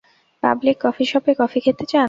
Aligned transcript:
Public 0.43 0.77
coffee 0.81 1.03
শপে 1.05 1.31
coffee 1.39 1.59
খেতে 1.59 1.83
যান। 1.83 1.99